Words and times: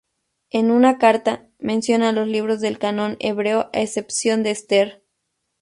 En 0.49 0.71
una 0.71 0.97
carta, 0.97 1.47
menciona 1.59 2.11
los 2.11 2.27
libros 2.27 2.59
del 2.59 2.79
canon 2.79 3.17
hebreo 3.19 3.69
a 3.71 3.81
excepción 3.81 4.41
de 4.41 4.49
Ester. 4.49 5.03